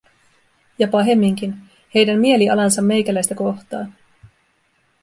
Ja 0.79 0.87
pahemminkin: 0.87 1.57
heidän 1.95 2.19
mielialansa 2.19 2.81
meikäläistä 2.81 3.35
kohtaan. 3.35 3.93